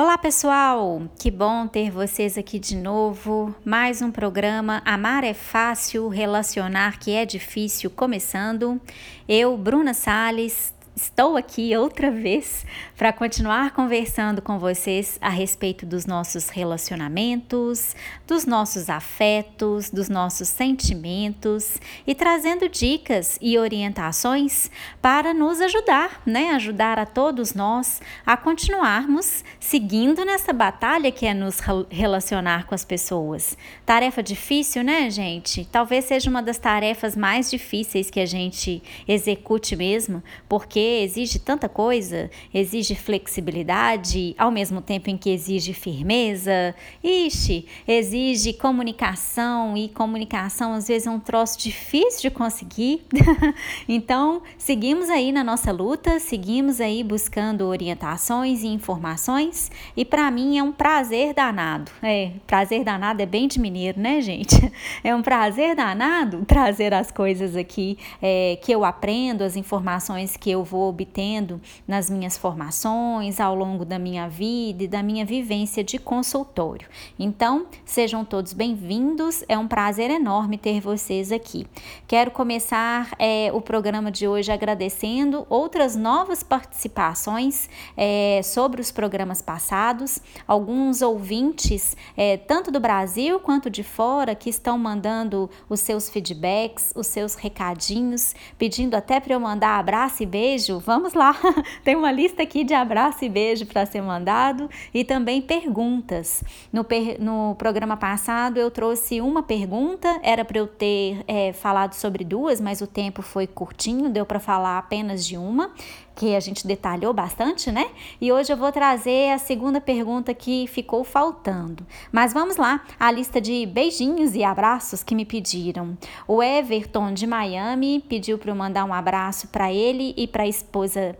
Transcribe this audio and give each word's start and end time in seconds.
Olá 0.00 0.16
pessoal, 0.16 1.02
que 1.18 1.28
bom 1.28 1.66
ter 1.66 1.90
vocês 1.90 2.38
aqui 2.38 2.56
de 2.56 2.76
novo. 2.76 3.52
Mais 3.64 4.00
um 4.00 4.12
programa 4.12 4.80
Amar 4.84 5.24
é 5.24 5.34
Fácil, 5.34 6.06
Relacionar 6.06 7.00
que 7.00 7.10
é 7.10 7.26
Difícil 7.26 7.90
começando. 7.90 8.80
Eu, 9.28 9.58
Bruna 9.58 9.92
Sales, 9.92 10.72
Estou 11.00 11.36
aqui 11.36 11.76
outra 11.76 12.10
vez 12.10 12.66
para 12.96 13.12
continuar 13.12 13.70
conversando 13.70 14.42
com 14.42 14.58
vocês 14.58 15.16
a 15.20 15.28
respeito 15.28 15.86
dos 15.86 16.06
nossos 16.06 16.48
relacionamentos, 16.48 17.94
dos 18.26 18.44
nossos 18.44 18.90
afetos, 18.90 19.90
dos 19.90 20.08
nossos 20.08 20.48
sentimentos 20.48 21.78
e 22.04 22.16
trazendo 22.16 22.68
dicas 22.68 23.38
e 23.40 23.56
orientações 23.56 24.72
para 25.00 25.32
nos 25.32 25.60
ajudar, 25.60 26.20
né? 26.26 26.50
Ajudar 26.50 26.98
a 26.98 27.06
todos 27.06 27.54
nós 27.54 28.02
a 28.26 28.36
continuarmos 28.36 29.44
seguindo 29.60 30.24
nessa 30.24 30.52
batalha 30.52 31.12
que 31.12 31.26
é 31.26 31.32
nos 31.32 31.60
relacionar 31.88 32.66
com 32.66 32.74
as 32.74 32.84
pessoas. 32.84 33.56
Tarefa 33.86 34.20
difícil, 34.20 34.82
né, 34.82 35.08
gente? 35.10 35.64
Talvez 35.70 36.06
seja 36.06 36.28
uma 36.28 36.42
das 36.42 36.58
tarefas 36.58 37.14
mais 37.14 37.48
difíceis 37.48 38.10
que 38.10 38.18
a 38.18 38.26
gente 38.26 38.82
execute 39.06 39.76
mesmo, 39.76 40.20
porque 40.48 40.87
exige 40.88 41.38
tanta 41.38 41.68
coisa, 41.68 42.30
exige 42.52 42.94
flexibilidade, 42.94 44.34
ao 44.38 44.50
mesmo 44.50 44.80
tempo 44.80 45.10
em 45.10 45.16
que 45.16 45.30
exige 45.30 45.72
firmeza. 45.72 46.74
Ixi, 47.02 47.66
exige 47.86 48.52
comunicação 48.52 49.76
e 49.76 49.88
comunicação 49.88 50.74
às 50.74 50.88
vezes 50.88 51.06
é 51.06 51.10
um 51.10 51.20
troço 51.20 51.58
difícil 51.58 52.22
de 52.22 52.30
conseguir. 52.30 53.06
então, 53.88 54.42
seguimos 54.56 55.08
aí 55.10 55.32
na 55.32 55.44
nossa 55.44 55.72
luta, 55.72 56.18
seguimos 56.18 56.80
aí 56.80 57.02
buscando 57.02 57.62
orientações 57.66 58.62
e 58.62 58.68
informações 58.68 59.70
e 59.96 60.04
para 60.04 60.30
mim 60.30 60.58
é 60.58 60.62
um 60.62 60.72
prazer 60.72 61.34
danado. 61.34 61.90
É, 62.02 62.32
prazer 62.46 62.84
danado 62.84 63.22
é 63.22 63.26
bem 63.26 63.48
de 63.48 63.60
mineiro, 63.60 64.00
né, 64.00 64.20
gente? 64.20 64.56
É 65.04 65.14
um 65.14 65.22
prazer 65.22 65.76
danado 65.76 66.44
trazer 66.46 66.92
as 66.92 67.10
coisas 67.10 67.56
aqui 67.56 67.98
é, 68.20 68.58
que 68.62 68.72
eu 68.72 68.84
aprendo, 68.84 69.42
as 69.42 69.56
informações 69.56 70.36
que 70.36 70.50
eu 70.50 70.64
vou 70.64 70.77
vou 70.78 70.88
obtendo 70.88 71.60
nas 71.88 72.08
minhas 72.08 72.38
formações, 72.38 73.40
ao 73.40 73.54
longo 73.54 73.84
da 73.84 73.98
minha 73.98 74.28
vida 74.28 74.84
e 74.84 74.88
da 74.88 75.02
minha 75.02 75.24
vivência 75.24 75.82
de 75.82 75.98
consultório. 75.98 76.88
Então, 77.18 77.66
sejam 77.84 78.24
todos 78.24 78.52
bem-vindos, 78.52 79.42
é 79.48 79.58
um 79.58 79.66
prazer 79.66 80.08
enorme 80.08 80.56
ter 80.56 80.80
vocês 80.80 81.32
aqui. 81.32 81.66
Quero 82.06 82.30
começar 82.30 83.10
é, 83.18 83.50
o 83.52 83.60
programa 83.60 84.12
de 84.12 84.28
hoje 84.28 84.52
agradecendo 84.52 85.44
outras 85.50 85.96
novas 85.96 86.44
participações 86.44 87.68
é, 87.96 88.40
sobre 88.44 88.80
os 88.80 88.92
programas 88.92 89.42
passados, 89.42 90.20
alguns 90.46 91.02
ouvintes, 91.02 91.96
é, 92.16 92.36
tanto 92.36 92.70
do 92.70 92.78
Brasil 92.78 93.40
quanto 93.40 93.68
de 93.68 93.82
fora, 93.82 94.34
que 94.34 94.48
estão 94.48 94.78
mandando 94.78 95.50
os 95.68 95.80
seus 95.80 96.08
feedbacks, 96.08 96.92
os 96.94 97.08
seus 97.08 97.34
recadinhos, 97.34 98.34
pedindo 98.56 98.94
até 98.94 99.18
para 99.18 99.34
eu 99.34 99.40
mandar 99.40 99.78
abraço 99.80 100.22
e 100.22 100.26
beijo 100.26 100.57
beijo, 100.58 100.78
vamos 100.80 101.14
lá. 101.14 101.36
Tem 101.84 101.94
uma 101.94 102.10
lista 102.10 102.42
aqui 102.42 102.64
de 102.64 102.74
abraço 102.74 103.24
e 103.24 103.28
beijo 103.28 103.64
para 103.64 103.86
ser 103.86 104.02
mandado 104.02 104.68
e 104.92 105.04
também 105.04 105.40
perguntas. 105.40 106.42
No, 106.72 106.82
per, 106.82 107.20
no 107.20 107.54
programa 107.54 107.96
passado 107.96 108.58
eu 108.58 108.70
trouxe 108.70 109.20
uma 109.20 109.42
pergunta, 109.42 110.18
era 110.22 110.44
para 110.44 110.58
eu 110.58 110.66
ter 110.66 111.22
é, 111.28 111.52
falado 111.52 111.94
sobre 111.94 112.24
duas, 112.24 112.60
mas 112.60 112.80
o 112.80 112.86
tempo 112.86 113.22
foi 113.22 113.46
curtinho, 113.46 114.08
deu 114.10 114.26
para 114.26 114.40
falar 114.40 114.78
apenas 114.78 115.24
de 115.24 115.36
uma 115.36 115.70
que 116.18 116.34
a 116.34 116.40
gente 116.40 116.66
detalhou 116.66 117.12
bastante, 117.12 117.70
né? 117.70 117.86
E 118.20 118.32
hoje 118.32 118.52
eu 118.52 118.56
vou 118.56 118.72
trazer 118.72 119.30
a 119.30 119.38
segunda 119.38 119.80
pergunta 119.80 120.34
que 120.34 120.66
ficou 120.66 121.04
faltando. 121.04 121.86
Mas 122.10 122.32
vamos 122.32 122.56
lá, 122.56 122.84
a 122.98 123.08
lista 123.12 123.40
de 123.40 123.64
beijinhos 123.66 124.34
e 124.34 124.42
abraços 124.42 125.04
que 125.04 125.14
me 125.14 125.24
pediram. 125.24 125.96
O 126.26 126.42
Everton 126.42 127.14
de 127.14 127.24
Miami 127.24 128.04
pediu 128.08 128.36
para 128.36 128.50
eu 128.50 128.56
mandar 128.56 128.84
um 128.84 128.92
abraço 128.92 129.46
para 129.46 129.72
ele 129.72 130.12
e 130.16 130.26
para 130.26 130.42
a 130.42 130.48
esposa 130.48 131.16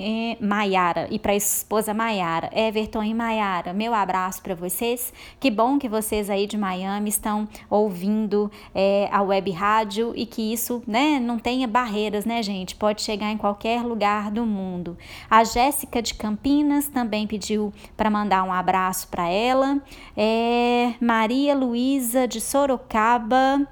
é, 0.00 0.36
Maiara 0.42 1.06
e 1.10 1.18
para 1.18 1.34
esposa 1.34 1.92
Maiara, 1.92 2.50
Everton 2.54 3.02
e 3.02 3.12
Maiara, 3.12 3.74
meu 3.74 3.92
abraço 3.92 4.40
para 4.42 4.54
vocês. 4.54 5.12
Que 5.38 5.50
bom 5.50 5.78
que 5.78 5.88
vocês 5.88 6.30
aí 6.30 6.46
de 6.46 6.56
Miami 6.56 7.10
estão 7.10 7.46
ouvindo 7.68 8.50
é, 8.74 9.08
a 9.12 9.20
web 9.20 9.50
rádio 9.50 10.12
e 10.16 10.24
que 10.24 10.52
isso, 10.52 10.82
né, 10.86 11.20
não 11.20 11.38
tenha 11.38 11.68
barreiras, 11.68 12.24
né, 12.24 12.42
gente? 12.42 12.74
Pode 12.74 13.02
chegar 13.02 13.30
em 13.30 13.36
qualquer 13.36 13.82
lugar 13.82 14.30
do 14.30 14.46
mundo. 14.46 14.96
A 15.28 15.44
Jéssica 15.44 16.00
de 16.00 16.14
Campinas 16.14 16.88
também 16.88 17.26
pediu 17.26 17.72
para 17.96 18.08
mandar 18.08 18.42
um 18.44 18.52
abraço 18.52 19.08
para 19.08 19.28
ela. 19.28 19.82
É, 20.16 20.94
Maria 21.00 21.54
Luísa 21.54 22.26
de 22.26 22.40
Sorocaba. 22.40 23.66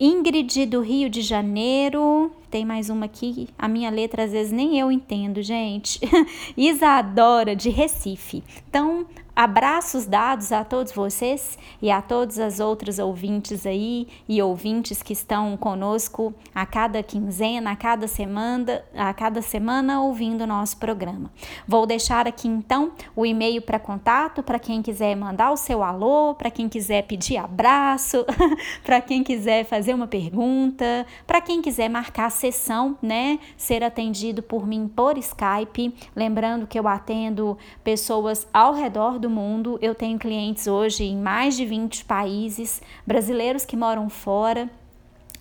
Ingrid 0.00 0.66
do 0.66 0.80
Rio 0.80 1.10
de 1.10 1.22
Janeiro, 1.22 2.30
tem 2.48 2.64
mais 2.64 2.88
uma 2.88 3.06
aqui, 3.06 3.48
a 3.58 3.66
minha 3.66 3.90
letra 3.90 4.22
às 4.24 4.30
vezes 4.30 4.52
nem 4.52 4.78
eu 4.78 4.92
entendo, 4.92 5.42
gente. 5.42 5.98
Isadora 6.56 7.56
de 7.56 7.68
Recife. 7.68 8.44
Então, 8.68 9.06
Abraços 9.38 10.04
dados 10.04 10.50
a 10.50 10.64
todos 10.64 10.90
vocês 10.90 11.56
e 11.80 11.92
a 11.92 12.02
todas 12.02 12.40
as 12.40 12.58
outras 12.58 12.98
ouvintes 12.98 13.64
aí 13.66 14.08
e 14.28 14.42
ouvintes 14.42 15.00
que 15.00 15.12
estão 15.12 15.56
conosco 15.56 16.34
a 16.52 16.66
cada 16.66 17.04
quinzena, 17.04 17.70
a 17.70 17.76
cada 17.76 18.08
semana, 18.08 18.82
a 18.96 19.14
cada 19.14 19.40
semana 19.40 20.02
ouvindo 20.02 20.42
o 20.42 20.46
nosso 20.48 20.76
programa. 20.78 21.30
Vou 21.68 21.86
deixar 21.86 22.26
aqui 22.26 22.48
então 22.48 22.90
o 23.14 23.24
e-mail 23.24 23.62
para 23.62 23.78
contato 23.78 24.42
para 24.42 24.58
quem 24.58 24.82
quiser 24.82 25.14
mandar 25.14 25.52
o 25.52 25.56
seu 25.56 25.84
alô, 25.84 26.34
para 26.34 26.50
quem 26.50 26.68
quiser 26.68 27.02
pedir 27.02 27.36
abraço, 27.36 28.26
para 28.82 29.00
quem 29.00 29.22
quiser 29.22 29.64
fazer 29.64 29.94
uma 29.94 30.08
pergunta, 30.08 31.06
para 31.24 31.40
quem 31.40 31.62
quiser 31.62 31.88
marcar 31.88 32.28
sessão, 32.32 32.98
né, 33.00 33.38
ser 33.56 33.84
atendido 33.84 34.42
por 34.42 34.66
mim 34.66 34.88
por 34.88 35.16
Skype, 35.16 35.94
lembrando 36.16 36.66
que 36.66 36.76
eu 36.76 36.88
atendo 36.88 37.56
pessoas 37.84 38.44
ao 38.52 38.74
redor 38.74 39.16
do 39.16 39.27
do 39.28 39.30
mundo. 39.30 39.78
Eu 39.82 39.94
tenho 39.94 40.18
clientes 40.18 40.66
hoje 40.66 41.04
em 41.04 41.16
mais 41.16 41.56
de 41.56 41.66
20 41.66 42.06
países, 42.06 42.80
brasileiros 43.06 43.64
que 43.64 43.76
moram 43.76 44.08
fora. 44.08 44.68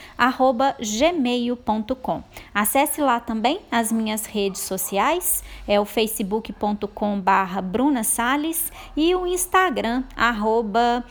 Acesse 2.54 3.00
lá 3.00 3.18
também 3.22 3.62
as 3.72 3.94
minhas 3.94 4.25
redes 4.25 4.60
sociais, 4.60 5.42
é 5.66 5.80
o 5.80 5.86
facebook.com 5.86 7.18
barra 7.22 7.62
Bruna 7.62 8.04
Sales 8.04 8.74
e 8.94 9.16
o 9.16 9.25
Instagram 9.25 10.04
arroba. 10.18 11.06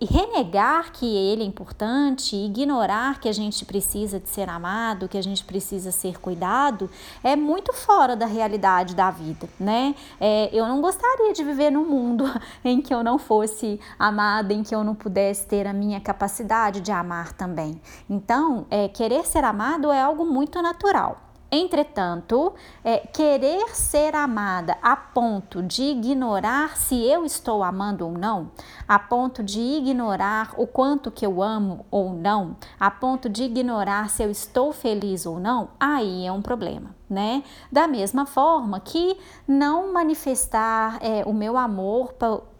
renegar 0.00 0.92
que 0.92 1.04
ele 1.04 1.42
é 1.42 1.46
importante, 1.46 2.34
ignorar 2.34 3.20
que 3.20 3.28
a 3.28 3.32
gente 3.32 3.64
precisa 3.64 4.18
de 4.18 4.28
ser 4.28 4.48
amado, 4.48 5.08
que 5.08 5.18
a 5.18 5.22
gente 5.22 5.44
precisa 5.44 5.90
ser 5.90 6.18
cuidado, 6.18 6.88
é 7.22 7.36
muito 7.36 7.72
fora 7.72 8.16
da 8.16 8.24
realidade 8.24 8.94
da 8.94 9.10
vida, 9.10 9.48
né? 9.60 9.94
É, 10.18 10.48
eu 10.52 10.66
não 10.66 10.80
gostaria 10.80 11.32
de 11.32 11.44
viver 11.44 11.70
num 11.70 11.84
mundo 11.84 12.24
em 12.64 12.80
que 12.80 12.94
eu 12.94 13.04
não 13.04 13.18
fosse 13.18 13.78
amada, 13.98 14.54
em 14.54 14.62
que 14.62 14.74
eu 14.74 14.82
não 14.82 14.94
pudesse 14.94 15.46
ter 15.46 15.66
a 15.66 15.72
minha 15.72 16.00
capacidade 16.00 16.80
de 16.80 16.90
amar 16.90 17.34
também. 17.34 17.80
Então, 18.08 18.66
é, 18.70 18.88
querer 18.88 19.26
ser 19.26 19.44
amado 19.44 19.90
é 19.90 20.00
algo 20.00 20.24
muito 20.24 20.62
natural. 20.62 21.25
Entretanto, 21.56 22.52
é, 22.84 22.98
querer 22.98 23.74
ser 23.74 24.14
amada 24.14 24.76
a 24.82 24.94
ponto 24.94 25.62
de 25.62 25.84
ignorar 25.84 26.76
se 26.76 27.02
eu 27.02 27.24
estou 27.24 27.64
amando 27.64 28.04
ou 28.04 28.12
não, 28.12 28.50
a 28.86 28.98
ponto 28.98 29.42
de 29.42 29.58
ignorar 29.58 30.52
o 30.58 30.66
quanto 30.66 31.10
que 31.10 31.24
eu 31.24 31.42
amo 31.42 31.86
ou 31.90 32.12
não, 32.12 32.56
a 32.78 32.90
ponto 32.90 33.26
de 33.28 33.44
ignorar 33.44 34.10
se 34.10 34.22
eu 34.22 34.30
estou 34.30 34.70
feliz 34.70 35.24
ou 35.24 35.40
não, 35.40 35.70
aí 35.80 36.26
é 36.26 36.30
um 36.30 36.42
problema, 36.42 36.94
né? 37.08 37.42
Da 37.72 37.88
mesma 37.88 38.26
forma 38.26 38.78
que 38.78 39.16
não 39.48 39.94
manifestar 39.94 40.98
é, 41.00 41.24
o 41.24 41.32
meu 41.32 41.56
amor 41.56 42.12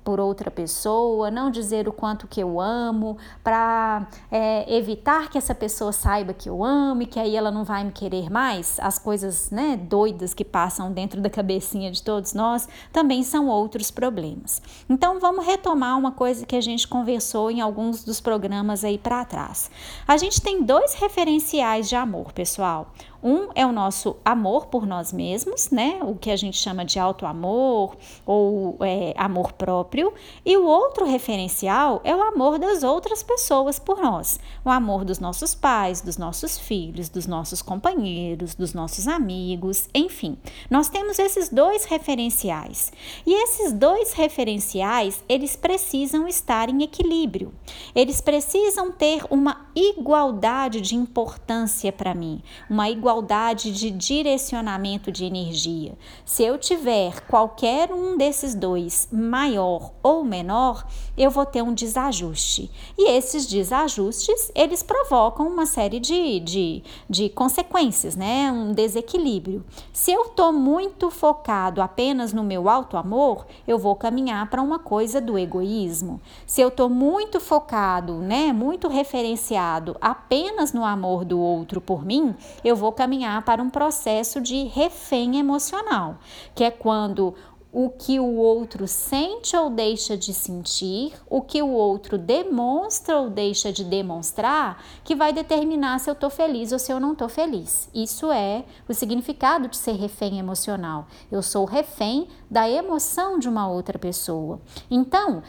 por 0.07 0.21
outra 0.21 0.53
pessoa, 0.53 1.33
não 1.33 1.51
dizer 1.51 1.89
o 1.89 1.93
quanto 1.93 2.29
que 2.29 2.41
eu 2.41 2.61
amo, 2.61 3.19
para 3.43 4.07
é, 4.31 4.73
evitar 4.73 5.29
que 5.29 5.37
essa 5.37 5.53
pessoa 5.53 5.91
saiba 5.91 6.33
que 6.33 6.49
eu 6.49 6.63
amo 6.63 7.03
e 7.03 7.07
que 7.07 7.19
aí 7.19 7.35
ela 7.35 7.51
não 7.51 7.65
vai 7.65 7.83
me 7.83 7.91
querer 7.91 8.31
mais. 8.31 8.79
As 8.79 9.01
coisas 9.01 9.51
né, 9.51 9.77
doidas 9.77 10.33
que 10.33 10.45
passam 10.45 10.93
dentro 10.93 11.21
da 11.21 11.29
cabecinha 11.29 11.91
de 11.91 12.05
todos 12.05 12.35
nós 12.35 12.69
também 12.93 13.25
são 13.25 13.49
outros 13.49 13.91
problemas. 13.91 14.63
Então 14.89 15.19
vamos 15.19 15.45
retomar 15.45 15.99
uma 15.99 16.13
coisa 16.13 16.47
que 16.47 16.55
a 16.55 16.61
gente 16.61 16.87
conversou 16.87 17.51
em 17.51 17.61
alguns 17.61 18.05
dos 18.05 18.21
programas 18.21 18.85
aí 18.85 18.99
para 18.99 19.25
trás. 19.25 19.69
A 20.07 20.17
gente 20.17 20.41
tem 20.41 20.63
dois 20.63 20.95
referenciais 20.95 21.89
de 21.89 21.97
amor, 21.97 22.33
pessoal. 22.33 22.93
Um 23.23 23.49
é 23.55 23.67
o 23.67 23.73
nosso 23.73 24.17
amor 24.25 24.67
por 24.67 24.87
nós 24.87 25.13
mesmos, 25.13 25.71
né? 25.71 25.99
O 26.03 26.15
que 26.15 26.31
a 26.31 26.37
gente 26.37 26.57
chama 26.57 26.85
de 26.85 26.99
auto-amor 26.99 27.97
ou 28.25 28.77
é, 28.81 29.15
amor 29.17 29.53
próprio. 29.53 30.13
E 30.45 30.57
o 30.57 30.65
outro 30.67 31.05
referencial 31.05 32.01
é 32.05 32.15
o 32.15 32.23
amor 32.23 32.59
das 32.59 32.83
outras 32.83 33.23
pessoas 33.23 33.79
por 33.79 34.01
nós. 34.01 34.39
O 34.65 34.71
amor 34.71 35.05
dos 35.05 35.19
nossos 35.19 35.55
pais, 35.55 36.01
dos 36.01 36.17
nossos 36.17 36.59
filhos, 36.59 37.09
dos 37.09 37.27
nossos 37.27 37.63
companheiros, 37.63 38.55
dos 38.55 38.75
nossos 38.75 39.09
amigos, 39.09 39.89
enfim. 39.95 40.37
Nós 40.71 40.89
temos 40.89 41.19
esses 41.19 41.49
dois 41.49 41.85
referenciais. 41.85 42.93
E 43.27 43.35
esses 43.43 43.73
dois 43.73 44.13
referenciais, 44.13 45.25
eles 45.29 45.57
precisam 45.57 46.29
estar 46.29 46.69
em 46.69 46.83
equilíbrio. 46.83 47.53
Eles 47.95 48.21
precisam 48.21 48.93
ter 48.93 49.23
uma 49.31 49.67
igualdade 49.75 50.81
de 50.81 50.95
importância 50.95 51.93
para 51.93 52.15
mim, 52.15 52.43
uma 52.69 52.89
igualdade 52.89 53.06
igualdade 53.07 53.71
de 53.71 53.89
direcionamento 53.89 55.13
de 55.13 55.25
energia. 55.25 55.97
Se 56.25 56.43
eu 56.43 56.59
tiver 56.59 57.21
qualquer 57.29 57.93
um 57.93 58.17
desses 58.17 58.53
dois 58.53 59.09
maior 59.13 59.93
ou 60.03 60.25
menor, 60.25 60.85
eu 61.17 61.31
vou 61.31 61.47
ter 61.47 61.63
um 61.63 61.73
desajuste. 61.73 62.69
E 62.99 63.09
esses 63.11 63.47
desajustes, 63.47 64.51
eles 64.57 64.83
provocam 64.83 65.47
uma 65.47 65.67
série 65.67 66.01
de, 66.01 66.41
de, 66.41 66.83
de 67.09 67.29
consequências, 67.29 68.17
né? 68.17 68.51
Um 68.51 68.73
desequilíbrio. 68.73 69.65
Se 69.93 70.11
eu 70.11 70.23
estou 70.23 70.53
muito 70.53 71.09
focado 71.09 71.81
apenas 71.81 72.33
no 72.33 72.43
meu 72.43 72.69
alto 72.69 72.97
amor, 72.97 73.47
eu 73.69 73.79
vou 73.79 73.95
caminhar 73.95 74.51
para 74.51 74.61
uma 74.61 74.81
coisa 74.81 75.21
do 75.21 75.39
egoísmo. 75.39 76.21
Se 76.45 76.61
eu 76.61 76.69
estou 76.69 76.91
muito 76.91 77.39
focado, 77.39 78.15
né? 78.15 78.53
Muito 78.53 78.89
referenciado 78.89 79.97
apenas 80.01 80.73
no 80.73 80.85
amor 80.85 81.25
do 81.25 81.41
outro 81.41 81.81
por 81.81 82.05
mim, 82.05 82.35
eu 82.65 82.75
vou 82.75 82.96
caminhar 82.97 83.45
para 83.45 83.63
um 83.63 83.71
processo 83.71 84.41
de 84.41 84.65
refém 84.65 85.39
emocional, 85.39 86.19
que 86.55 86.65
é 86.65 86.71
quando 86.71 87.35
o 87.79 87.91
que 87.91 88.19
o 88.19 88.37
outro 88.37 88.89
sente 88.89 89.55
ou 89.55 89.69
deixa 89.69 90.17
de 90.17 90.33
sentir, 90.33 91.13
o 91.29 91.43
que 91.43 91.61
o 91.61 91.69
outro 91.69 92.17
demonstra 92.17 93.21
ou 93.21 93.29
deixa 93.29 93.71
de 93.71 93.85
demonstrar, 93.85 94.83
que 95.05 95.15
vai 95.15 95.31
determinar 95.31 96.01
se 96.01 96.09
eu 96.09 96.15
estou 96.15 96.31
feliz 96.31 96.73
ou 96.73 96.79
se 96.79 96.91
eu 96.91 96.99
não 96.99 97.13
estou 97.13 97.29
feliz. 97.29 97.91
Isso 97.95 98.33
é 98.33 98.65
o 98.89 98.95
significado 98.95 99.69
de 99.69 99.77
ser 99.77 99.93
refém 99.93 100.39
emocional. 100.39 101.07
Eu 101.31 101.43
sou 101.43 101.67
refém 101.67 102.29
da 102.51 102.67
emoção 102.67 103.39
de 103.39 103.47
uma 103.47 103.69
outra 103.69 103.99
pessoa. 103.99 104.59
Então, 104.91 105.43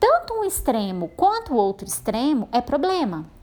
tanto 0.00 0.34
um 0.34 0.44
extremo 0.44 1.12
quanto 1.16 1.54
o 1.54 1.56
outro 1.56 1.86
extremo 1.86 2.48
é 2.50 2.60
problema 2.60 3.37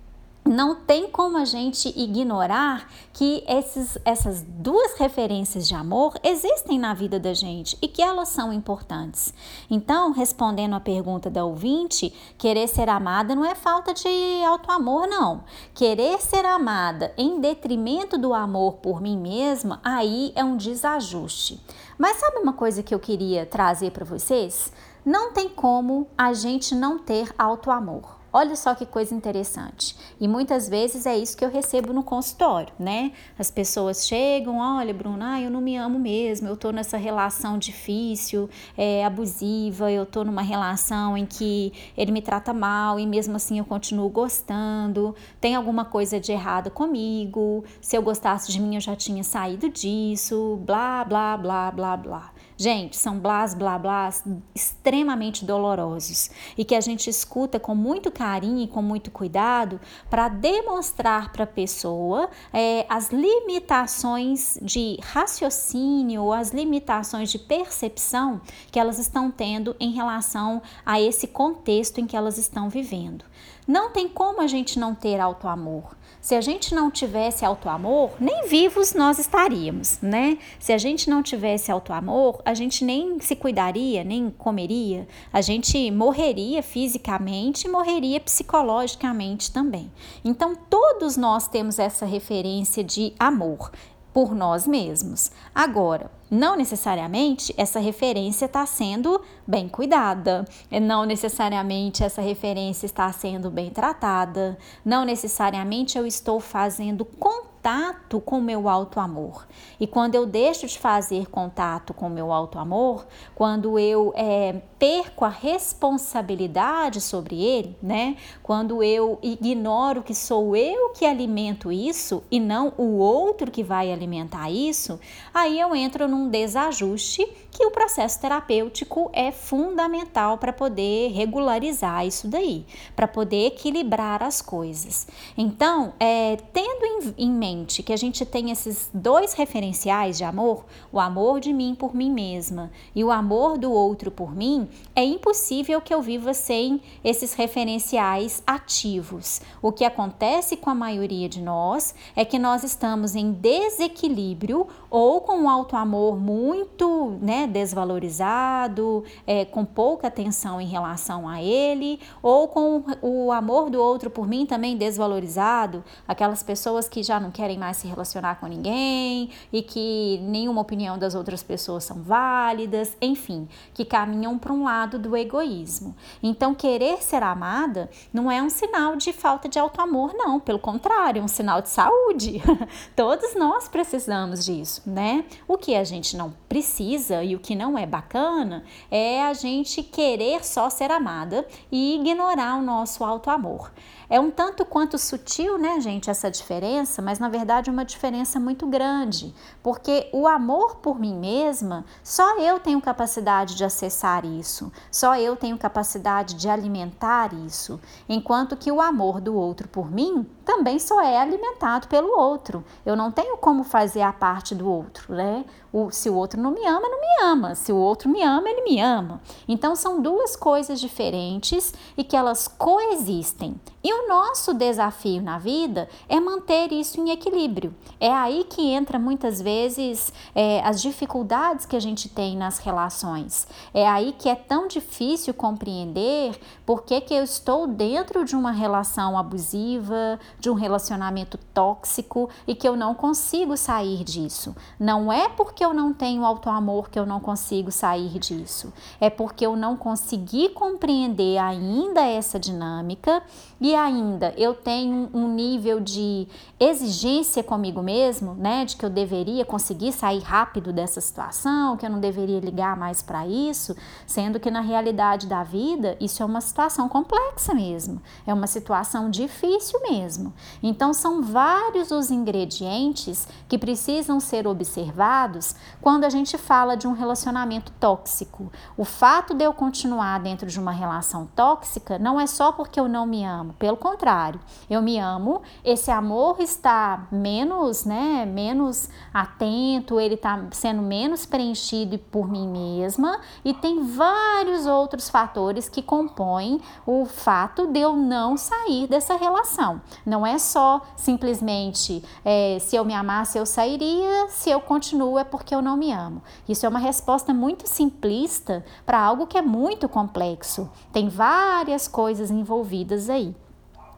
não 0.47 0.75
tem 0.75 1.09
como 1.09 1.37
a 1.37 1.45
gente 1.45 1.91
ignorar 1.99 2.87
que 3.11 3.43
esses, 3.47 3.97
essas 4.05 4.43
duas 4.43 4.93
referências 4.93 5.67
de 5.67 5.73
amor 5.73 6.13
existem 6.23 6.77
na 6.77 6.93
vida 6.93 7.19
da 7.19 7.33
gente 7.33 7.75
e 7.81 7.87
que 7.87 8.01
elas 8.01 8.29
são 8.29 8.53
importantes. 8.53 9.33
Então, 9.71 10.11
respondendo 10.11 10.75
à 10.75 10.79
pergunta 10.79 11.31
da 11.31 11.43
ouvinte, 11.43 12.13
querer 12.37 12.67
ser 12.67 12.89
amada 12.89 13.33
não 13.33 13.43
é 13.43 13.55
falta 13.55 13.91
de 13.91 14.43
auto-amor, 14.47 15.07
não. 15.07 15.43
Querer 15.73 16.21
ser 16.21 16.45
amada 16.45 17.11
em 17.17 17.41
detrimento 17.41 18.15
do 18.15 18.31
amor 18.31 18.73
por 18.73 19.01
mim 19.01 19.17
mesma, 19.17 19.79
aí 19.83 20.31
é 20.35 20.43
um 20.43 20.57
desajuste. 20.57 21.59
Mas 21.97 22.17
sabe 22.17 22.37
uma 22.37 22.53
coisa 22.53 22.83
que 22.83 22.93
eu 22.93 22.99
queria 22.99 23.47
trazer 23.47 23.89
para 23.89 24.05
vocês? 24.05 24.71
Não 25.03 25.33
tem 25.33 25.49
como 25.49 26.07
a 26.15 26.33
gente 26.33 26.75
não 26.75 26.99
ter 26.99 27.33
auto-amor. 27.35 28.14
Olha 28.37 28.57
só 28.57 28.75
que 28.75 28.85
coisa 28.85 29.15
interessante. 29.15 29.95
E 30.19 30.27
muitas 30.27 30.67
vezes 30.67 31.05
é 31.05 31.17
isso 31.17 31.37
que 31.37 31.45
eu 31.45 31.49
recebo 31.49 31.93
no 31.93 32.03
consultório, 32.03 32.73
né? 32.77 33.13
As 33.39 33.49
pessoas 33.49 34.05
chegam, 34.05 34.57
olha, 34.57 34.93
Bruna, 34.93 35.39
eu 35.39 35.49
não 35.49 35.61
me 35.61 35.77
amo 35.77 35.97
mesmo, 35.97 36.49
eu 36.49 36.57
tô 36.57 36.69
nessa 36.71 36.97
relação 36.97 37.57
difícil, 37.57 38.49
é, 38.77 39.05
abusiva, 39.05 39.89
eu 39.89 40.05
tô 40.05 40.25
numa 40.25 40.41
relação 40.41 41.15
em 41.15 41.25
que 41.25 41.71
ele 41.95 42.11
me 42.11 42.21
trata 42.21 42.53
mal 42.53 42.99
e 42.99 43.07
mesmo 43.07 43.37
assim 43.37 43.59
eu 43.59 43.63
continuo 43.63 44.09
gostando, 44.09 45.15
tem 45.39 45.55
alguma 45.55 45.85
coisa 45.85 46.19
de 46.19 46.33
errado 46.33 46.69
comigo, 46.69 47.63
se 47.79 47.95
eu 47.95 48.01
gostasse 48.01 48.51
de 48.51 48.59
mim 48.59 48.75
eu 48.75 48.81
já 48.81 48.97
tinha 48.97 49.23
saído 49.23 49.69
disso, 49.69 50.59
blá, 50.65 51.05
blá, 51.05 51.37
blá, 51.37 51.71
blá, 51.71 51.95
blá. 51.95 52.33
Gente, 52.57 52.95
são 52.95 53.19
blás, 53.19 53.53
blá, 53.53 53.77
blás 53.77 54.23
extremamente 54.53 55.43
dolorosos 55.43 56.29
e 56.57 56.63
que 56.63 56.73
a 56.73 56.79
gente 56.79 57.09
escuta 57.09 57.59
com 57.59 57.75
muito 57.75 58.09
carinho 58.09 58.63
e 58.63 58.67
com 58.67 58.81
muito 58.81 59.11
cuidado 59.11 59.77
para 60.09 60.29
demonstrar 60.29 61.33
para 61.33 61.43
a 61.43 61.47
pessoa 61.47 62.29
é, 62.53 62.85
as 62.87 63.09
limitações 63.09 64.57
de 64.61 64.97
raciocínio 65.03 66.23
ou 66.23 66.31
as 66.31 66.51
limitações 66.51 67.29
de 67.29 67.39
percepção 67.39 68.39
que 68.71 68.79
elas 68.79 68.99
estão 68.99 69.29
tendo 69.29 69.75
em 69.77 69.91
relação 69.91 70.61
a 70.85 71.01
esse 71.01 71.27
contexto 71.27 71.99
em 71.99 72.07
que 72.07 72.15
elas 72.15 72.37
estão 72.37 72.69
vivendo. 72.69 73.25
Não 73.67 73.89
tem 73.89 74.07
como 74.07 74.41
a 74.41 74.47
gente 74.47 74.77
não 74.77 74.93
ter 74.93 75.19
auto-amor. 75.19 75.95
Se 76.21 76.33
a 76.33 76.41
gente 76.41 76.73
não 76.73 76.89
tivesse 76.89 77.45
auto-amor, 77.45 78.11
nem 78.19 78.47
vivos 78.47 78.93
nós 78.93 79.19
estaríamos, 79.19 79.99
né? 80.01 80.39
Se 80.59 80.73
a 80.73 80.77
gente 80.77 81.07
não 81.09 81.21
tivesse 81.21 81.71
auto-amor, 81.71 82.41
a 82.43 82.53
gente 82.53 82.83
nem 82.83 83.19
se 83.19 83.35
cuidaria, 83.35 84.03
nem 84.03 84.31
comeria, 84.31 85.07
a 85.31 85.41
gente 85.41 85.91
morreria 85.91 86.63
fisicamente 86.63 87.67
morreria 87.67 88.19
psicologicamente 88.19 89.51
também. 89.51 89.91
Então, 90.23 90.55
todos 90.55 91.15
nós 91.15 91.47
temos 91.47 91.77
essa 91.77 92.05
referência 92.05 92.83
de 92.83 93.13
amor 93.19 93.71
por 94.15 94.33
nós 94.33 94.65
mesmos. 94.65 95.29
Agora, 95.53 96.09
não 96.31 96.55
necessariamente 96.55 97.53
essa 97.57 97.81
referência 97.81 98.45
está 98.45 98.65
sendo 98.65 99.21
bem 99.45 99.67
cuidada, 99.67 100.45
não 100.81 101.03
necessariamente 101.03 102.01
essa 102.01 102.21
referência 102.21 102.85
está 102.85 103.11
sendo 103.11 103.51
bem 103.51 103.69
tratada, 103.69 104.57
não 104.85 105.03
necessariamente 105.03 105.97
eu 105.97 106.07
estou 106.07 106.39
fazendo 106.39 107.03
contato 107.03 107.54
contato 107.65 108.21
com 108.21 108.39
meu 108.39 108.69
alto 108.69 108.99
amor. 108.99 109.47
E 109.79 109.87
quando 109.87 110.13
eu 110.13 110.27
deixo 110.27 110.67
de 110.67 110.77
fazer 110.77 111.25
contato 111.31 111.95
com 111.95 112.07
meu 112.07 112.31
alto 112.31 112.59
amor, 112.59 113.07
quando 113.33 113.79
eu 113.79 114.13
é, 114.15 114.61
perco 114.77 115.25
a 115.25 115.29
responsabilidade 115.29 117.01
sobre 117.01 117.43
ele, 117.43 117.75
né? 117.81 118.17
Quando 118.43 118.83
eu 118.83 119.17
ignoro 119.23 120.03
que 120.03 120.13
sou 120.13 120.55
eu 120.55 120.91
que 120.91 121.07
alimento 121.07 121.71
isso 121.71 122.23
e 122.29 122.39
não 122.39 122.71
o 122.77 122.97
outro 122.99 123.49
que 123.49 123.63
vai 123.63 123.91
alimentar 123.91 124.51
isso, 124.51 124.99
aí 125.33 125.59
eu 125.59 125.75
entro 125.75 126.07
num 126.07 126.29
desajuste 126.29 127.27
que 127.55 127.65
o 127.65 127.71
processo 127.71 128.19
terapêutico 128.19 129.09
é 129.13 129.31
fundamental 129.31 130.37
para 130.37 130.51
poder 130.51 131.13
regularizar 131.13 132.05
isso 132.05 132.27
daí, 132.27 132.65
para 132.97 133.07
poder 133.07 133.47
equilibrar 133.47 134.21
as 134.21 134.41
coisas. 134.41 135.07
Então, 135.37 135.93
é, 135.97 136.35
tendo 136.51 136.85
em, 136.85 137.13
em 137.17 137.31
mente 137.31 137.81
que 137.81 137.93
a 137.93 137.97
gente 137.97 138.25
tem 138.25 138.51
esses 138.51 138.89
dois 138.93 139.33
referenciais 139.33 140.17
de 140.17 140.25
amor, 140.25 140.65
o 140.91 140.99
amor 140.99 141.39
de 141.39 141.53
mim 141.53 141.73
por 141.75 141.95
mim 141.95 142.11
mesma 142.11 142.69
e 142.93 143.05
o 143.05 143.09
amor 143.09 143.57
do 143.57 143.71
outro 143.71 144.11
por 144.11 144.35
mim, 144.35 144.67
é 144.93 145.05
impossível 145.05 145.79
que 145.79 145.93
eu 145.93 146.01
viva 146.01 146.33
sem 146.33 146.81
esses 147.05 147.33
referenciais 147.35 148.43
ativos. 148.45 149.39
O 149.61 149.71
que 149.71 149.85
acontece 149.85 150.57
com 150.57 150.69
a 150.69 150.75
maioria 150.75 151.29
de 151.29 151.41
nós 151.41 151.95
é 152.17 152.25
que 152.25 152.37
nós 152.37 152.65
estamos 152.65 153.15
em 153.15 153.31
desequilíbrio 153.31 154.67
ou 154.95 155.19
com 155.19 155.33
um 155.39 155.49
alto 155.49 155.75
amor 155.75 156.17
muito, 156.17 157.17
né, 157.21 157.45
desvalorizado, 157.47 159.03
é, 159.27 159.43
com 159.43 159.65
pouca 159.65 160.07
atenção 160.07 160.61
em 160.61 160.67
relação 160.67 161.27
a 161.27 161.43
ele, 161.43 161.99
ou 162.23 162.47
com 162.47 162.81
o 163.01 163.29
amor 163.29 163.69
do 163.69 163.77
outro 163.77 164.09
por 164.09 164.25
mim 164.25 164.45
também 164.45 164.77
desvalorizado, 164.77 165.83
aquelas 166.07 166.41
pessoas 166.41 166.87
que 166.87 167.03
já 167.03 167.19
não 167.19 167.29
querem 167.29 167.57
mais 167.57 167.75
se 167.75 167.87
relacionar 167.87 168.35
com 168.35 168.47
ninguém 168.47 169.31
e 169.51 169.61
que 169.61 170.17
nenhuma 170.23 170.61
opinião 170.61 170.97
das 170.97 171.13
outras 171.13 171.43
pessoas 171.43 171.83
são 171.83 172.01
válidas, 172.01 172.95
enfim, 173.01 173.49
que 173.73 173.83
caminham 173.83 174.37
para 174.37 174.53
um 174.53 174.63
lado 174.63 174.97
do 174.97 175.17
egoísmo. 175.17 175.93
Então, 176.23 176.55
querer 176.55 177.03
ser 177.03 177.21
amada 177.21 177.89
não 178.13 178.31
é 178.31 178.41
um 178.41 178.49
sinal 178.49 178.95
de 178.95 179.11
falta 179.11 179.49
de 179.49 179.59
auto-amor, 179.59 180.13
não, 180.13 180.39
pelo 180.39 180.57
contrário, 180.57 181.19
é 181.19 181.23
um 181.23 181.27
sinal 181.27 181.61
de 181.61 181.67
saúde. 181.67 182.41
Todos 182.95 183.35
nós 183.35 183.67
precisamos 183.67 184.45
disso, 184.45 184.84
né? 184.85 185.25
O 185.47 185.57
que 185.57 185.75
a 185.75 185.83
gente 185.83 186.15
não 186.15 186.33
precisa 186.47 187.23
e 187.23 187.35
o 187.35 187.39
que 187.39 187.55
não 187.55 187.77
é 187.77 187.85
bacana 187.85 188.63
é 188.89 189.23
a 189.23 189.33
gente 189.33 189.81
querer 189.83 190.45
só 190.45 190.69
ser 190.69 190.91
amada 190.91 191.45
e 191.71 191.95
ignorar 191.95 192.57
o 192.57 192.61
nosso 192.61 193.03
alto 193.03 193.29
amor. 193.29 193.71
É 194.09 194.19
um 194.19 194.29
tanto 194.29 194.63
quanto 194.63 194.97
sutil, 194.97 195.57
né, 195.57 195.79
gente, 195.79 196.09
essa 196.09 196.29
diferença, 196.29 197.01
mas 197.01 197.17
na 197.17 197.27
verdade 197.27 197.69
é 197.69 197.73
uma 197.73 197.83
diferença 197.83 198.39
muito 198.39 198.67
grande, 198.67 199.33
porque 199.63 200.09
o 200.13 200.27
amor 200.27 200.75
por 200.75 200.99
mim 200.99 201.15
mesma, 201.15 201.83
só 202.03 202.39
eu 202.39 202.59
tenho 202.59 202.79
capacidade 202.79 203.55
de 203.55 203.63
acessar 203.63 204.23
isso, 204.23 204.71
só 204.91 205.17
eu 205.17 205.35
tenho 205.35 205.57
capacidade 205.57 206.35
de 206.35 206.47
alimentar 206.47 207.33
isso, 207.33 207.79
enquanto 208.07 208.55
que 208.55 208.71
o 208.71 208.79
amor 208.79 209.19
do 209.19 209.35
outro 209.35 209.67
por 209.67 209.89
mim 209.89 210.25
também 210.45 210.77
só 210.79 211.01
é 211.01 211.17
alimentado 211.17 211.87
pelo 211.87 212.17
outro. 212.17 212.63
Eu 212.85 212.95
não 212.95 213.11
tenho 213.11 213.35
como 213.37 213.63
fazer 213.63 214.01
a 214.01 214.13
parte 214.13 214.53
do 214.53 214.69
outro, 214.69 215.13
né? 215.13 215.43
O, 215.73 215.91
se 215.91 216.09
o 216.09 216.15
outro 216.15 216.39
não 216.39 216.51
me 216.51 216.65
ama, 216.65 216.87
não 216.87 217.01
me 217.01 217.23
ama. 217.23 217.53
Se 217.53 217.73
o 217.73 217.75
outro 217.75 218.07
me 218.07 218.23
ama, 218.23 218.47
ele 218.47 218.61
me 218.61 218.79
ama. 218.79 219.21
Então 219.45 219.75
são 219.75 220.01
duas 220.01 220.33
coisas 220.33 220.79
diferentes 220.79 221.73
e 221.97 222.03
que 222.03 222.15
elas 222.15 222.47
coexistem. 222.47 223.59
E 223.83 223.93
o 223.93 224.07
nosso 224.07 224.53
desafio 224.53 225.21
na 225.21 225.37
vida 225.37 225.89
é 226.07 226.17
manter 226.17 226.71
isso 226.71 226.99
em 227.01 227.11
equilíbrio. 227.11 227.75
É 227.99 228.11
aí 228.11 228.45
que 228.45 228.71
entra 228.71 228.97
muitas 228.97 229.41
vezes 229.41 230.13
é, 230.33 230.61
as 230.63 230.81
dificuldades 230.81 231.65
que 231.65 231.75
a 231.75 231.79
gente 231.79 232.07
tem 232.07 232.37
nas 232.37 232.57
relações. 232.57 233.45
É 233.73 233.85
aí 233.87 234.13
que 234.17 234.29
é 234.29 234.35
tão 234.35 234.67
difícil 234.67 235.33
compreender 235.33 236.39
por 236.65 236.83
que, 236.83 237.01
que 237.01 237.13
eu 237.13 237.23
estou 237.23 237.67
dentro 237.67 238.23
de 238.23 238.35
uma 238.35 238.51
relação 238.51 239.17
abusiva, 239.17 240.19
de 240.39 240.49
um 240.49 240.53
relacionamento 240.53 241.37
tóxico 241.53 242.29
e 242.47 242.55
que 242.55 242.67
eu 242.67 242.75
não 242.75 242.93
consigo 242.93 243.55
sair 243.57 244.03
disso. 244.03 244.55
Não 244.79 245.11
é 245.11 245.29
porque 245.29 245.63
eu 245.63 245.73
não 245.73 245.93
tenho 245.93 246.25
auto-amor 246.25 246.89
que 246.89 246.99
eu 246.99 247.05
não 247.05 247.19
consigo 247.19 247.71
sair 247.71 248.19
disso. 248.19 248.73
É 248.99 249.09
porque 249.09 249.45
eu 249.45 249.55
não 249.55 249.75
consegui 249.75 250.49
compreender 250.49 251.37
ainda 251.37 252.01
essa 252.01 252.39
dinâmica 252.39 253.23
e 253.59 253.73
ainda 253.75 254.33
eu 254.37 254.53
tenho 254.53 255.09
um 255.13 255.27
nível 255.33 255.79
de 255.79 256.27
exigência 256.59 257.43
comigo 257.43 257.81
mesmo, 257.81 258.33
né, 258.33 258.65
de 258.65 258.75
que 258.75 258.85
eu 258.85 258.89
deveria 258.89 259.45
conseguir 259.45 259.91
sair 259.91 260.19
rápido 260.19 260.73
dessa 260.73 260.99
situação, 260.99 261.77
que 261.77 261.85
eu 261.85 261.89
não 261.89 261.99
deveria 261.99 262.39
ligar 262.39 262.75
mais 262.77 263.01
para 263.01 263.25
isso, 263.27 263.75
sendo 264.05 264.39
que 264.39 264.51
na 264.51 264.61
realidade 264.61 265.27
da 265.27 265.43
vida 265.43 265.97
isso 265.99 266.21
é 266.21 266.25
uma 266.25 266.41
situação 266.41 266.89
complexa 266.89 267.53
mesmo, 267.53 268.01
é 268.25 268.33
uma 268.33 268.47
situação 268.47 269.09
difícil 269.09 269.79
mesmo. 269.81 270.24
Então 270.61 270.93
são 270.93 271.21
vários 271.21 271.91
os 271.91 272.11
ingredientes 272.11 273.27
que 273.47 273.57
precisam 273.57 274.19
ser 274.19 274.47
observados 274.47 275.55
quando 275.81 276.03
a 276.03 276.09
gente 276.09 276.37
fala 276.37 276.75
de 276.75 276.87
um 276.87 276.93
relacionamento 276.93 277.71
tóxico. 277.79 278.51
O 278.77 278.85
fato 278.85 279.33
de 279.33 279.43
eu 279.43 279.53
continuar 279.53 280.19
dentro 280.19 280.47
de 280.47 280.59
uma 280.59 280.71
relação 280.71 281.27
tóxica 281.35 281.99
não 281.99 282.19
é 282.19 282.27
só 282.27 282.51
porque 282.51 282.79
eu 282.79 282.87
não 282.87 283.05
me 283.05 283.23
amo, 283.23 283.53
pelo 283.53 283.77
contrário, 283.77 284.39
eu 284.69 284.81
me 284.81 284.97
amo, 284.97 285.41
esse 285.63 285.91
amor 285.91 286.39
está 286.39 287.07
menos, 287.11 287.85
né, 287.85 288.25
menos 288.25 288.89
atento, 289.13 289.99
ele 289.99 290.15
está 290.15 290.45
sendo 290.51 290.81
menos 290.81 291.25
preenchido 291.25 291.97
por 291.97 292.29
mim 292.29 292.47
mesma 292.47 293.19
e 293.43 293.53
tem 293.53 293.83
vários 293.83 294.65
outros 294.65 295.09
fatores 295.09 295.67
que 295.69 295.81
compõem 295.81 296.61
o 296.85 297.05
fato 297.05 297.67
de 297.67 297.79
eu 297.79 297.95
não 297.95 298.37
sair 298.37 298.87
dessa 298.87 299.15
relação. 299.15 299.81
Não 300.05 300.14
é 300.23 300.37
só 300.37 300.81
simplesmente 300.95 302.03
é, 302.23 302.59
se 302.59 302.75
eu 302.75 302.85
me 302.85 302.93
amasse 302.93 303.39
eu 303.39 303.45
sairia, 303.45 304.27
se 304.29 304.51
eu 304.51 304.61
continuo 304.61 305.17
é 305.17 305.23
porque 305.23 305.55
eu 305.55 305.63
não 305.63 305.75
me 305.75 305.91
amo. 305.91 306.21
Isso 306.47 306.63
é 306.63 306.69
uma 306.69 306.77
resposta 306.77 307.33
muito 307.33 307.67
simplista 307.67 308.63
para 308.85 309.01
algo 309.01 309.25
que 309.25 309.39
é 309.39 309.41
muito 309.41 309.89
complexo. 309.89 310.69
Tem 310.93 311.09
várias 311.09 311.87
coisas 311.87 312.29
envolvidas 312.29 313.09
aí. 313.09 313.35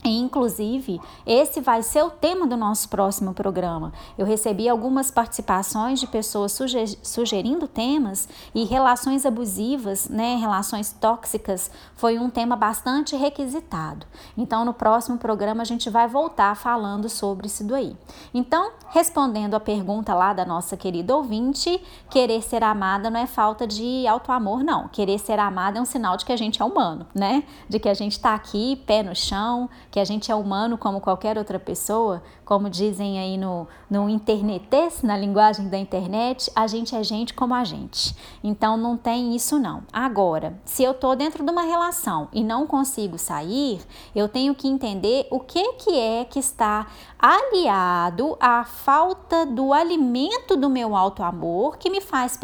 Inclusive, 0.04 1.01
esse 1.25 1.60
vai 1.60 1.84
ser 1.84 2.04
o 2.04 2.10
tema 2.10 2.48
do 2.48 2.56
nosso 2.56 2.88
próximo 2.88 3.34
programa. 3.34 3.92
Eu 4.18 4.25
recebi 4.25 4.70
algumas 4.70 5.12
participações 5.12 6.00
de 6.00 6.08
pessoas 6.08 6.58
sugerindo 7.01 7.68
temas 7.68 8.30
e 8.56 8.63
relações 8.63 9.25
abusivas, 9.25 10.08
né, 10.08 10.36
relações 10.36 10.92
tóxicas, 10.94 11.70
foi 11.96 12.18
um 12.20 12.30
tema 12.30 12.56
bastante 12.56 13.16
requisitado. 13.16 14.06
Então, 14.38 14.63
no 14.63 14.74
próximo 14.74 15.18
programa 15.18 15.62
a 15.62 15.66
gente 15.66 15.89
vai 15.89 16.08
voltar 16.08 16.56
falando 16.56 17.10
sobre 17.10 17.48
isso 17.48 17.63
daí. 17.66 17.96
Então, 18.34 18.72
respondendo 18.89 19.56
a 19.56 19.60
pergunta 19.60 20.13
lá 20.13 20.32
da 20.32 20.46
nossa 20.46 20.77
querida 20.77 21.16
ouvinte, 21.16 21.82
querer 22.10 22.42
ser 22.42 22.63
amada 22.63 23.10
não 23.10 23.20
é 23.20 23.27
falta 23.27 23.68
de 23.68 24.08
auto-amor, 24.08 24.63
não. 24.63 24.88
Querer 24.88 25.20
ser 25.20 25.39
amada 25.39 25.80
é 25.80 25.82
um 25.82 25.86
sinal 25.86 26.16
de 26.16 26.24
que 26.24 26.32
a 26.32 26.38
gente 26.38 26.62
é 26.62 26.66
humano, 26.66 27.06
né? 27.13 27.44
De 27.68 27.80
que 27.80 27.89
a 27.89 27.94
gente 27.94 28.13
está 28.13 28.34
aqui, 28.34 28.82
pé 28.86 29.04
no 29.04 29.16
chão, 29.16 29.70
que 29.89 30.00
a 30.00 30.06
gente 30.06 30.32
é 30.32 30.36
humano 30.36 30.77
como 30.77 31.01
qualquer 31.01 31.38
outra 31.38 31.60
pessoa, 31.60 32.22
como 32.46 32.70
dizem 32.70 33.20
aí 33.20 33.38
no, 33.38 33.67
no 33.89 34.10
internetês, 34.10 35.01
na 35.01 35.17
linguagem 35.17 35.67
da 35.67 35.77
internet, 35.77 36.51
a 36.56 36.67
gente 36.67 36.96
é 36.96 37.03
gente 37.03 37.34
como 37.34 37.53
a 37.53 37.63
gente. 37.63 38.15
Então 38.44 38.77
não 38.77 38.96
tem 38.96 39.36
isso 39.36 39.60
não. 39.60 39.84
Agora, 39.91 40.60
se 40.65 40.84
eu 40.84 40.94
tô 40.94 41.15
dentro 41.15 41.44
de 41.44 41.51
uma 41.51 41.63
relação 41.63 42.27
e 42.32 42.44
não 42.44 42.65
consigo 42.65 43.17
sair, 43.17 43.82
eu 44.15 44.29
tenho 44.29 44.56
que 44.56 44.67
entender 44.67 45.27
o 45.29 45.39
que 45.39 45.74
que 45.74 45.98
é 45.98 46.25
que 46.25 46.39
está 46.39 46.88
aliado 47.20 48.38
à 48.39 48.63
falta 48.63 49.46
do 49.46 49.74
alimento 49.74 50.56
do 50.56 50.70
meu 50.70 50.96
alto 50.96 51.24
amor 51.24 51.77
que 51.77 51.89
me 51.89 52.00
faz 52.00 52.39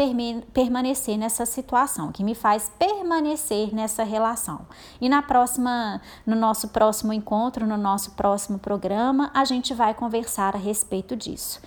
permanecer 0.53 1.17
nessa 1.17 1.45
situação, 1.45 2.12
que 2.12 2.23
me 2.23 2.33
faz 2.33 2.71
permanecer 2.77 3.73
nessa 3.73 4.03
relação. 4.03 4.62
E 5.00 5.07
na 5.07 5.21
próxima, 5.21 6.01
no 6.25 6.35
nosso 6.35 6.69
próximo 6.69 7.13
encontro, 7.33 7.65
no 7.65 7.77
nosso 7.77 8.11
próximo 8.11 8.59
programa, 8.59 9.31
a 9.33 9.43
gente 9.43 9.73
vai 9.73 9.93
conversar 9.95 10.55
a 10.55 10.59
respeito 10.59 11.15
disso. 11.15 11.59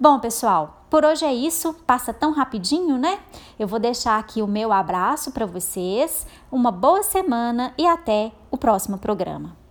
Bom, 0.00 0.18
pessoal, 0.18 0.84
por 0.90 1.04
hoje 1.04 1.24
é 1.24 1.32
isso. 1.32 1.72
Passa 1.86 2.12
tão 2.12 2.32
rapidinho, 2.32 2.98
né? 2.98 3.20
Eu 3.56 3.68
vou 3.68 3.78
deixar 3.78 4.18
aqui 4.18 4.42
o 4.42 4.48
meu 4.48 4.72
abraço 4.72 5.30
para 5.30 5.46
vocês. 5.46 6.26
Uma 6.50 6.72
boa 6.72 7.04
semana 7.04 7.72
e 7.78 7.86
até 7.86 8.32
o 8.50 8.58
próximo 8.58 8.98
programa. 8.98 9.61